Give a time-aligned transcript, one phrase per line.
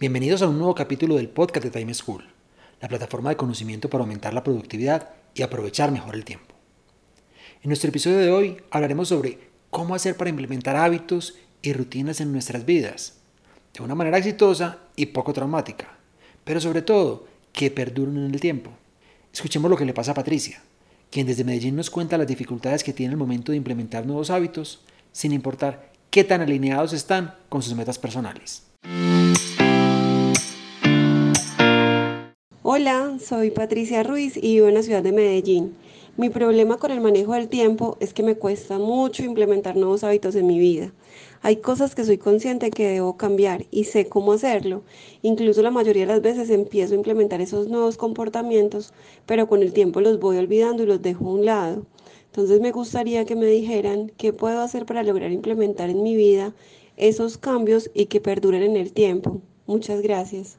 [0.00, 2.24] Bienvenidos a un nuevo capítulo del podcast de Time School,
[2.80, 6.54] la plataforma de conocimiento para aumentar la productividad y aprovechar mejor el tiempo.
[7.62, 12.32] En nuestro episodio de hoy hablaremos sobre cómo hacer para implementar hábitos y rutinas en
[12.32, 13.18] nuestras vidas,
[13.74, 15.98] de una manera exitosa y poco traumática,
[16.44, 18.70] pero sobre todo que perduren en el tiempo.
[19.34, 20.62] Escuchemos lo que le pasa a Patricia,
[21.10, 24.80] quien desde Medellín nos cuenta las dificultades que tiene el momento de implementar nuevos hábitos,
[25.12, 28.62] sin importar qué tan alineados están con sus metas personales.
[32.72, 35.74] Hola, soy Patricia Ruiz y vivo en la ciudad de Medellín.
[36.16, 40.36] Mi problema con el manejo del tiempo es que me cuesta mucho implementar nuevos hábitos
[40.36, 40.92] en mi vida.
[41.42, 44.84] Hay cosas que soy consciente que debo cambiar y sé cómo hacerlo.
[45.22, 48.92] Incluso la mayoría de las veces empiezo a implementar esos nuevos comportamientos,
[49.26, 51.86] pero con el tiempo los voy olvidando y los dejo a un lado.
[52.26, 56.54] Entonces me gustaría que me dijeran qué puedo hacer para lograr implementar en mi vida
[56.96, 59.40] esos cambios y que perduren en el tiempo.
[59.66, 60.56] Muchas gracias.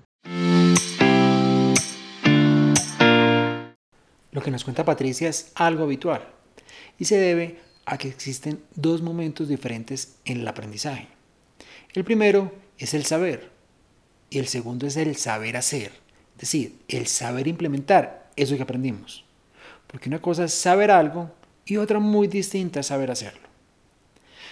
[4.32, 6.28] Lo que nos cuenta Patricia es algo habitual
[6.98, 11.08] y se debe a que existen dos momentos diferentes en el aprendizaje.
[11.94, 13.52] El primero es el saber
[14.30, 15.92] y el segundo es el saber hacer,
[16.36, 19.26] es decir, el saber implementar eso que aprendimos.
[19.88, 21.30] Porque una cosa es saber algo
[21.66, 23.50] y otra muy distinta es saber hacerlo.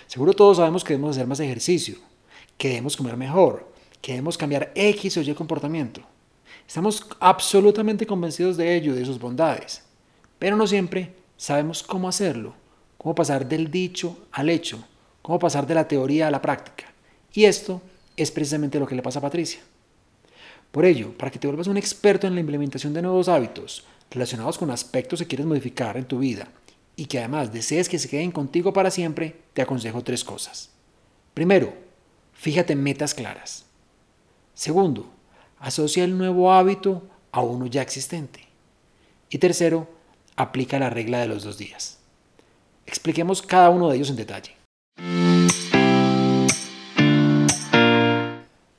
[0.07, 1.95] Seguro todos sabemos que debemos hacer más ejercicio,
[2.57, 6.01] que debemos comer mejor, que debemos cambiar X o Y comportamiento.
[6.69, 9.81] Estamos absolutamente convencidos de ello, de sus bondades,
[10.37, 12.53] pero no siempre sabemos cómo hacerlo,
[12.95, 14.77] cómo pasar del dicho al hecho,
[15.23, 16.85] cómo pasar de la teoría a la práctica.
[17.33, 17.81] Y esto
[18.15, 19.61] es precisamente lo que le pasa a Patricia.
[20.71, 24.59] Por ello, para que te vuelvas un experto en la implementación de nuevos hábitos relacionados
[24.59, 26.49] con aspectos que quieres modificar en tu vida
[26.95, 30.69] y que además desees que se queden contigo para siempre, te aconsejo tres cosas.
[31.33, 31.73] Primero,
[32.33, 33.65] fíjate en metas claras.
[34.53, 35.09] Segundo,
[35.59, 38.47] asocia el nuevo hábito a uno ya existente.
[39.29, 39.87] Y tercero,
[40.35, 41.99] aplica la regla de los dos días.
[42.85, 44.55] Expliquemos cada uno de ellos en detalle.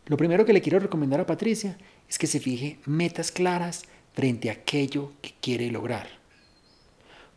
[0.07, 4.51] Lo primero que le quiero recomendar a Patricia es que se fije metas claras frente
[4.51, 6.09] a aquello que quiere lograr.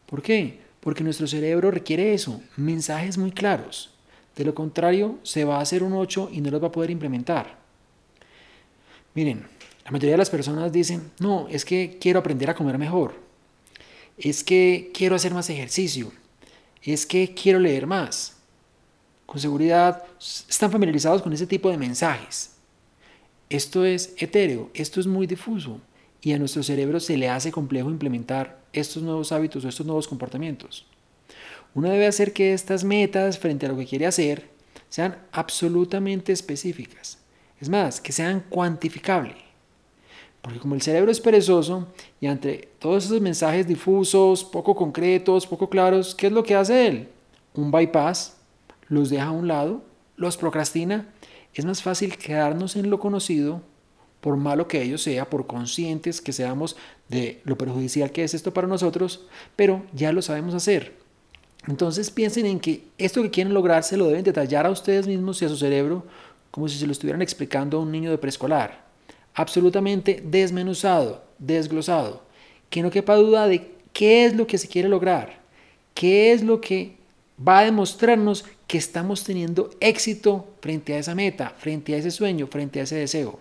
[0.08, 0.60] ¿Por qué?
[0.80, 3.94] Porque nuestro cerebro requiere eso, mensajes muy claros.
[4.36, 6.90] De lo contrario, se va a hacer un 8 y no los va a poder
[6.90, 7.63] implementar.
[9.16, 9.46] Miren,
[9.86, 13.14] la mayoría de las personas dicen, no, es que quiero aprender a comer mejor,
[14.18, 16.12] es que quiero hacer más ejercicio,
[16.82, 18.38] es que quiero leer más.
[19.26, 22.52] Con seguridad están familiarizados con ese tipo de mensajes.
[23.50, 25.80] Esto es etéreo, esto es muy difuso
[26.22, 30.08] y a nuestro cerebro se le hace complejo implementar estos nuevos hábitos o estos nuevos
[30.08, 30.88] comportamientos.
[31.76, 34.50] Uno debe hacer que estas metas frente a lo que quiere hacer
[34.90, 37.23] sean absolutamente específicas
[37.64, 39.38] es más, que sean cuantificables.
[40.42, 41.88] Porque como el cerebro es perezoso
[42.20, 46.88] y ante todos esos mensajes difusos, poco concretos, poco claros, ¿qué es lo que hace
[46.88, 47.08] él?
[47.54, 48.36] Un bypass,
[48.90, 49.82] los deja a un lado,
[50.18, 51.08] los procrastina.
[51.54, 53.62] Es más fácil quedarnos en lo conocido,
[54.20, 56.76] por malo que ello sea, por conscientes que seamos
[57.08, 59.26] de lo perjudicial que es esto para nosotros,
[59.56, 60.98] pero ya lo sabemos hacer.
[61.70, 65.42] Entonces piensen en que esto que quieren lograr se lo deben detallar a ustedes mismos
[65.42, 66.06] y a su cerebro
[66.54, 68.86] como si se lo estuvieran explicando a un niño de preescolar.
[69.34, 72.22] Absolutamente desmenuzado, desglosado.
[72.70, 75.40] Que no quepa duda de qué es lo que se quiere lograr,
[75.96, 76.96] qué es lo que
[77.36, 82.46] va a demostrarnos que estamos teniendo éxito frente a esa meta, frente a ese sueño,
[82.46, 83.40] frente a ese deseo.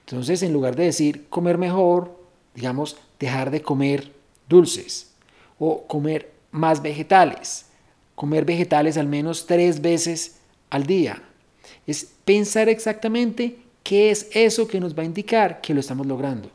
[0.00, 2.20] Entonces, en lugar de decir comer mejor,
[2.56, 4.12] digamos, dejar de comer
[4.48, 5.12] dulces
[5.60, 7.66] o comer más vegetales,
[8.16, 10.40] comer vegetales al menos tres veces
[10.70, 11.22] al día,
[11.86, 16.50] es pensar exactamente qué es eso que nos va a indicar que lo estamos logrando.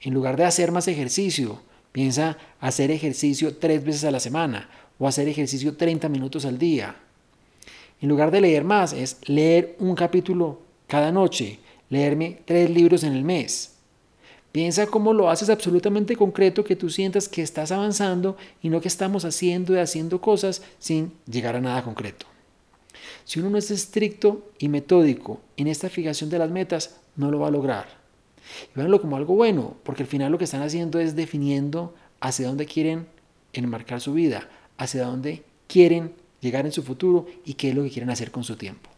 [0.00, 1.60] En lugar de hacer más ejercicio,
[1.92, 4.68] piensa hacer ejercicio tres veces a la semana
[4.98, 6.96] o hacer ejercicio 30 minutos al día.
[8.00, 11.58] En lugar de leer más, es leer un capítulo cada noche,
[11.88, 13.74] leerme tres libros en el mes.
[14.50, 18.88] Piensa cómo lo haces absolutamente concreto, que tú sientas que estás avanzando y no que
[18.88, 22.31] estamos haciendo y haciendo cosas sin llegar a nada concreto.
[23.24, 27.40] Si uno no es estricto y metódico en esta fijación de las metas, no lo
[27.40, 27.86] va a lograr.
[28.74, 32.48] Y véanlo como algo bueno, porque al final lo que están haciendo es definiendo hacia
[32.48, 33.06] dónde quieren
[33.52, 37.90] enmarcar su vida, hacia dónde quieren llegar en su futuro y qué es lo que
[37.90, 38.90] quieren hacer con su tiempo.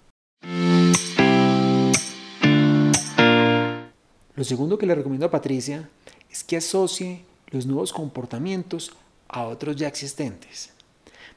[4.34, 5.88] Lo segundo que le recomiendo a Patricia
[6.30, 8.92] es que asocie los nuevos comportamientos
[9.28, 10.72] a otros ya existentes.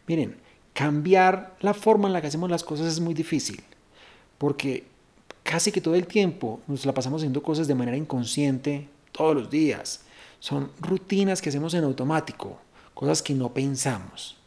[0.08, 0.38] Miren,
[0.78, 3.64] cambiar la forma en la que hacemos las cosas es muy difícil,
[4.38, 4.84] porque
[5.42, 9.50] casi que todo el tiempo nos la pasamos haciendo cosas de manera inconsciente todos los
[9.50, 10.02] días.
[10.40, 12.60] Son rutinas que hacemos en automático,
[12.94, 14.38] cosas que no pensamos.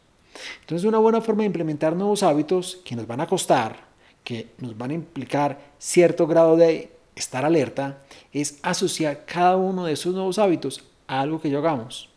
[0.61, 3.75] Entonces una buena forma de implementar nuevos hábitos que nos van a costar,
[4.23, 9.91] que nos van a implicar cierto grado de estar alerta, es asociar cada uno de
[9.91, 12.07] esos nuevos hábitos a algo que yo hagamos.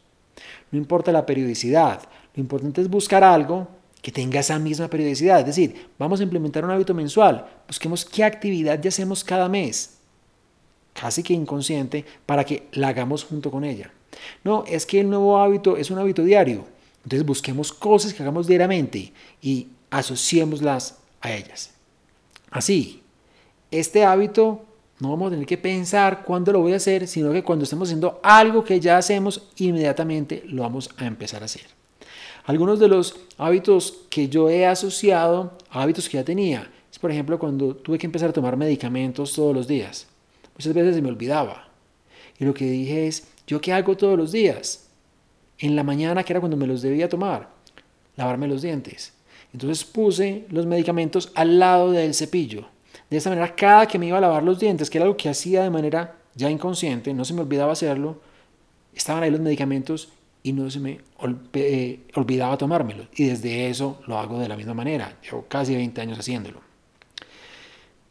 [0.70, 5.40] No importa la periodicidad, lo importante es buscar algo que tenga esa misma periodicidad.
[5.40, 9.96] Es decir, vamos a implementar un hábito mensual, busquemos qué actividad ya hacemos cada mes,
[10.92, 13.90] casi que inconsciente, para que la hagamos junto con ella.
[14.44, 16.66] No, es que el nuevo hábito es un hábito diario.
[17.02, 21.70] Entonces busquemos cosas que hagamos diariamente y asociémoslas a ellas.
[22.50, 23.02] Así,
[23.70, 24.66] este hábito
[25.00, 27.88] no vamos a tener que pensar cuándo lo voy a hacer, sino que cuando estemos
[27.88, 31.83] haciendo algo que ya hacemos, inmediatamente lo vamos a empezar a hacer.
[32.44, 37.11] Algunos de los hábitos que yo he asociado a hábitos que ya tenía es, por
[37.11, 40.06] ejemplo, cuando tuve que empezar a tomar medicamentos todos los días.
[40.55, 41.69] Muchas veces se me olvidaba.
[42.38, 44.88] Y lo que dije es, ¿yo qué hago todos los días?
[45.58, 47.49] En la mañana, que era cuando me los debía tomar,
[48.17, 49.12] lavarme los dientes.
[49.52, 52.67] Entonces puse los medicamentos al lado del cepillo
[53.11, 55.29] de esta manera, cada que me iba a lavar los dientes, que era algo que
[55.29, 58.20] hacía de manera ya inconsciente, no se me olvidaba hacerlo,
[58.94, 60.08] estaban ahí los medicamentos
[60.44, 61.00] y no se me
[61.55, 63.08] eh, olvidaba tomármelos.
[63.17, 65.19] Y desde eso lo hago de la misma manera.
[65.23, 66.61] Llevo casi 20 años haciéndolo.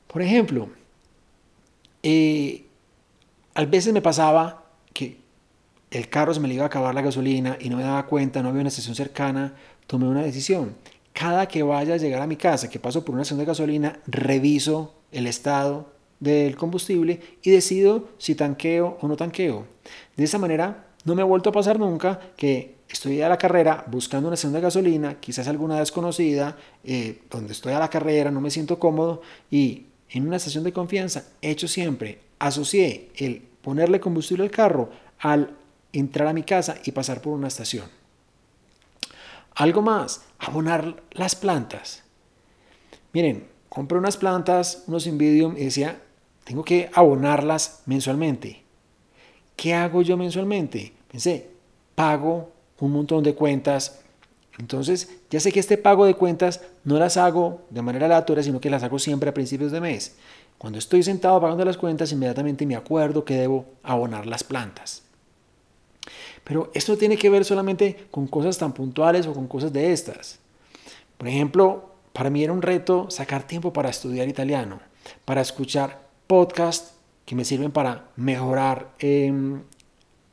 [0.07, 0.67] Por ejemplo,
[2.01, 2.65] eh,
[3.53, 5.19] a veces me pasaba que
[5.91, 8.41] el carro se me le iba a acabar la gasolina y no me daba cuenta,
[8.43, 9.55] no había una estación cercana,
[9.87, 10.75] tomé una decisión
[11.13, 13.99] cada que vaya a llegar a mi casa, que paso por una estación de gasolina,
[14.07, 19.67] reviso el estado del combustible y decido si tanqueo o no tanqueo.
[20.17, 23.83] De esa manera, no me ha vuelto a pasar nunca que estoy a la carrera
[23.87, 28.41] buscando una estación de gasolina, quizás alguna desconocida, eh, donde estoy a la carrera, no
[28.41, 34.43] me siento cómodo y en una estación de confianza, hecho siempre, asocié el ponerle combustible
[34.43, 34.89] al carro
[35.19, 35.55] al
[35.91, 37.85] entrar a mi casa y pasar por una estación.
[39.55, 42.03] Algo más, abonar las plantas.
[43.13, 46.01] Miren, compré unas plantas, unos Invidium y decía,
[46.43, 48.62] tengo que abonarlas mensualmente.
[49.55, 50.93] ¿Qué hago yo mensualmente?
[51.11, 51.49] Pensé,
[51.95, 54.01] pago un montón de cuentas.
[54.59, 58.59] Entonces, ya sé que este pago de cuentas no las hago de manera aleatoria, sino
[58.59, 60.15] que las hago siempre a principios de mes.
[60.57, 65.03] Cuando estoy sentado pagando las cuentas, inmediatamente me acuerdo que debo abonar las plantas.
[66.43, 70.39] Pero esto tiene que ver solamente con cosas tan puntuales o con cosas de estas.
[71.17, 74.79] Por ejemplo, para mí era un reto sacar tiempo para estudiar italiano,
[75.25, 76.93] para escuchar podcasts
[77.25, 79.61] que me sirven para mejorar em,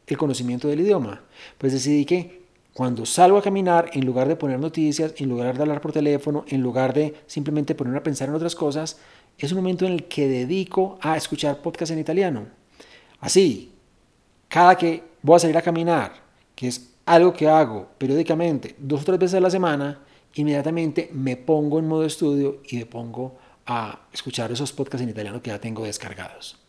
[0.07, 1.23] el conocimiento del idioma.
[1.59, 2.41] Pues decidí que
[2.73, 6.45] cuando salgo a caminar, en lugar de poner noticias, en lugar de hablar por teléfono,
[6.49, 8.99] en lugar de simplemente ponerme a pensar en otras cosas,
[9.39, 12.47] es un momento en el que dedico a escuchar podcasts en italiano.
[13.21, 13.73] Así,
[14.49, 16.13] cada que voy a salir a caminar,
[16.55, 20.01] que es algo que hago periódicamente, dos o tres veces a la semana,
[20.35, 25.43] inmediatamente me pongo en modo estudio y me pongo a escuchar esos podcasts en italiano
[25.43, 26.60] que ya tengo descargados.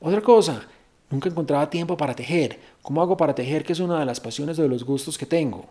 [0.00, 0.66] Otra cosa,
[1.10, 2.58] nunca encontraba tiempo para tejer.
[2.82, 3.64] ¿Cómo hago para tejer?
[3.64, 5.66] Que es una de las pasiones o de los gustos que tengo.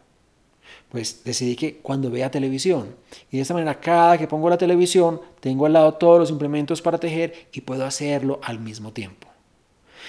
[0.90, 2.96] Pues decidí que cuando vea televisión,
[3.32, 6.82] y de esta manera cada que pongo la televisión, tengo al lado todos los implementos
[6.82, 9.28] para tejer y puedo hacerlo al mismo tiempo.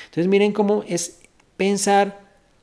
[0.06, 1.20] Entonces miren cómo es
[1.56, 2.20] pensar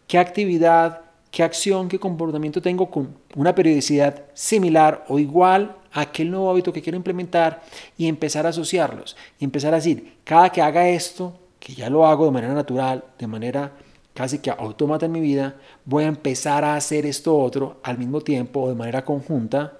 [0.07, 6.29] qué actividad, qué acción, qué comportamiento tengo con una periodicidad similar o igual a aquel
[6.29, 7.61] nuevo hábito que quiero implementar
[7.97, 11.33] y empezar a asociarlos y empezar a decir, cada que haga esto,
[11.63, 13.71] que ya lo hago de manera natural, de manera
[14.13, 15.55] casi que autómata en mi vida,
[15.85, 19.79] voy a empezar a hacer esto otro al mismo tiempo o de manera conjunta,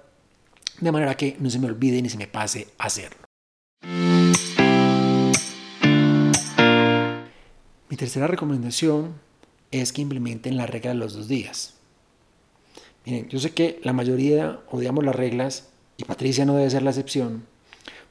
[0.80, 3.18] de manera que no se me olvide ni se me pase hacerlo.
[7.90, 9.12] Mi tercera recomendación
[9.70, 11.74] es que implementen la regla de los dos días.
[13.04, 16.90] Miren, yo sé que la mayoría odiamos las reglas y Patricia no debe ser la
[16.90, 17.44] excepción,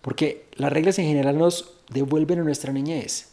[0.01, 3.32] porque las reglas en general nos devuelven a nuestra niñez.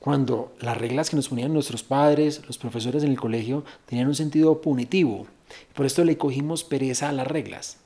[0.00, 4.14] Cuando las reglas que nos ponían nuestros padres, los profesores en el colegio, tenían un
[4.14, 5.26] sentido punitivo.
[5.74, 7.76] Por esto le cogimos pereza a las reglas.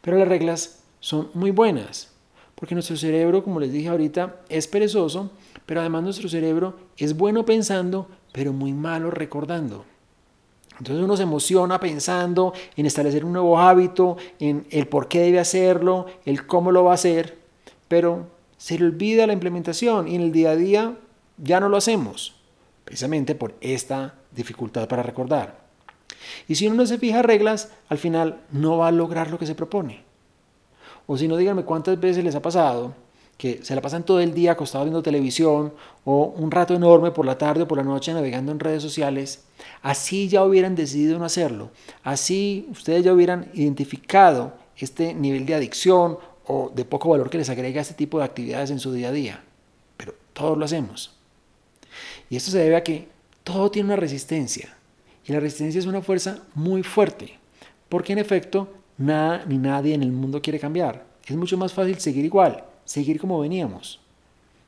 [0.00, 2.12] Pero las reglas son muy buenas,
[2.54, 5.32] porque nuestro cerebro, como les dije ahorita, es perezoso,
[5.66, 9.84] pero además nuestro cerebro es bueno pensando, pero muy malo recordando.
[10.78, 15.40] Entonces uno se emociona pensando en establecer un nuevo hábito, en el por qué debe
[15.40, 17.36] hacerlo, el cómo lo va a hacer,
[17.88, 20.96] pero se le olvida la implementación y en el día a día
[21.38, 22.34] ya no lo hacemos,
[22.84, 25.66] precisamente por esta dificultad para recordar.
[26.46, 29.46] Y si uno no se fija reglas, al final no va a lograr lo que
[29.46, 30.04] se propone.
[31.06, 32.94] O si no, díganme cuántas veces les ha pasado
[33.38, 35.72] que se la pasan todo el día acostados viendo televisión
[36.04, 39.44] o un rato enorme por la tarde o por la noche navegando en redes sociales,
[39.80, 41.70] así ya hubieran decidido no hacerlo,
[42.02, 47.48] así ustedes ya hubieran identificado este nivel de adicción o de poco valor que les
[47.48, 49.44] agrega este tipo de actividades en su día a día.
[49.96, 51.17] Pero todos lo hacemos.
[52.30, 53.08] Y esto se debe a que
[53.44, 54.76] todo tiene una resistencia.
[55.26, 57.38] Y la resistencia es una fuerza muy fuerte.
[57.88, 61.04] Porque en efecto, nada ni nadie en el mundo quiere cambiar.
[61.26, 64.00] Es mucho más fácil seguir igual, seguir como veníamos.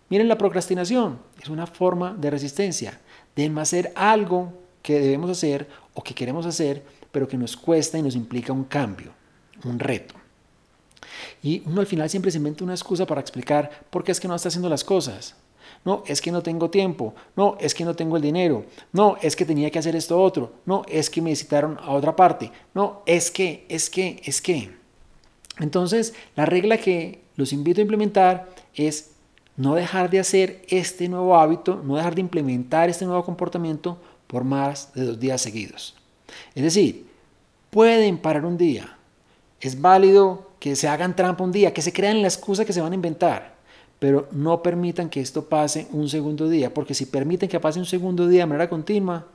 [0.09, 1.19] Miren la procrastinación.
[1.43, 2.99] Es una forma de resistencia,
[3.37, 4.53] de hacer algo
[4.83, 8.65] que debemos hacer o que queremos hacer, pero que nos cuesta y nos implica un
[8.65, 9.13] cambio,
[9.65, 10.15] un reto.
[11.43, 14.29] Y uno al final siempre se inventa una excusa para explicar por qué es que
[14.29, 15.35] no está haciendo las cosas.
[15.85, 17.15] No, es que no tengo tiempo.
[17.37, 18.65] No, es que no tengo el dinero.
[18.93, 20.53] No, es que tenía que hacer esto otro.
[20.67, 22.53] No, es que me citaron a otra parte.
[22.75, 24.71] No, es que, es que, es que.
[25.59, 29.13] Entonces, la regla que los invito a implementar es
[29.57, 34.45] no dejar de hacer este nuevo hábito, no dejar de implementar este nuevo comportamiento por
[34.45, 35.95] más de dos días seguidos.
[36.55, 37.07] Es decir,
[37.71, 38.97] pueden parar un día.
[39.61, 42.81] Es válido que se hagan trampa un día, que se crean la excusa que se
[42.81, 43.55] van a inventar,
[44.01, 47.87] pero no permitan que esto pase un segundo día, porque si permiten que pase un
[47.87, 49.27] segundo día de manera continua,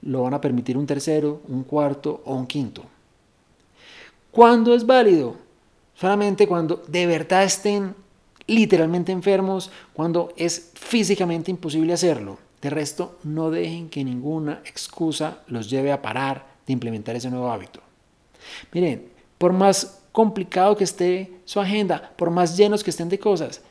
[0.00, 2.84] lo van a permitir un tercero, un cuarto o un quinto.
[4.30, 5.36] ¿Cuándo es válido?
[5.94, 7.94] Solamente cuando de verdad estén
[8.46, 12.38] literalmente enfermos, cuando es físicamente imposible hacerlo.
[12.60, 17.50] De resto, no dejen que ninguna excusa los lleve a parar de implementar ese nuevo
[17.50, 17.80] hábito.
[18.72, 23.62] Miren, por más complicado que esté su agenda, por más llenos que estén de cosas,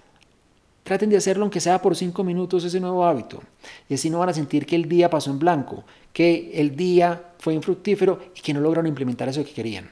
[0.84, 3.42] traten de hacerlo aunque sea por cinco minutos ese nuevo hábito.
[3.90, 5.84] Y así no van a sentir que el día pasó en blanco,
[6.14, 9.90] que el día fue infructífero y que no lograron implementar eso que querían.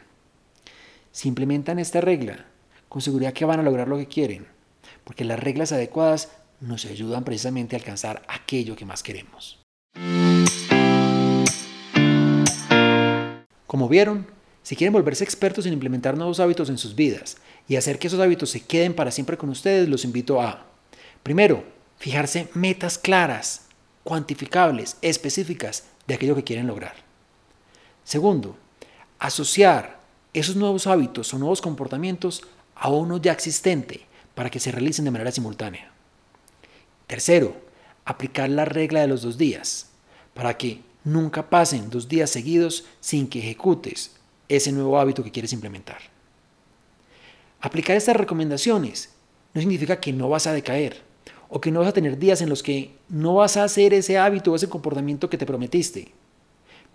[1.11, 2.45] Si implementan esta regla,
[2.87, 4.47] con seguridad que van a lograr lo que quieren,
[5.03, 6.29] porque las reglas adecuadas
[6.59, 9.59] nos ayudan precisamente a alcanzar aquello que más queremos.
[13.65, 14.27] Como vieron,
[14.63, 18.19] si quieren volverse expertos en implementar nuevos hábitos en sus vidas y hacer que esos
[18.19, 20.68] hábitos se queden para siempre con ustedes, los invito a,
[21.23, 21.63] primero,
[21.97, 23.67] fijarse metas claras,
[24.03, 26.95] cuantificables, específicas de aquello que quieren lograr.
[28.03, 28.57] Segundo,
[29.19, 29.99] asociar
[30.33, 32.43] esos nuevos hábitos o nuevos comportamientos
[32.75, 35.91] a uno ya existente para que se realicen de manera simultánea.
[37.07, 37.55] Tercero,
[38.05, 39.89] aplicar la regla de los dos días
[40.33, 44.15] para que nunca pasen dos días seguidos sin que ejecutes
[44.47, 45.99] ese nuevo hábito que quieres implementar.
[47.61, 49.09] Aplicar estas recomendaciones
[49.53, 51.08] no significa que no vas a decaer
[51.49, 54.17] o que no vas a tener días en los que no vas a hacer ese
[54.17, 56.11] hábito o ese comportamiento que te prometiste,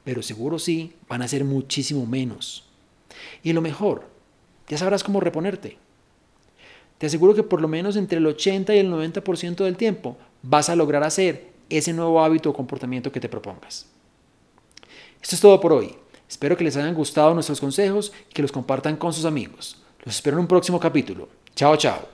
[0.04, 2.64] pero seguro sí van a ser muchísimo menos.
[3.42, 4.06] Y lo mejor,
[4.68, 5.76] ya sabrás cómo reponerte.
[6.98, 10.68] Te aseguro que por lo menos entre el 80 y el 90% del tiempo vas
[10.68, 13.86] a lograr hacer ese nuevo hábito o comportamiento que te propongas.
[15.20, 15.96] Esto es todo por hoy.
[16.28, 19.82] Espero que les hayan gustado nuestros consejos y que los compartan con sus amigos.
[20.04, 21.28] Los espero en un próximo capítulo.
[21.54, 22.13] Chao, chao.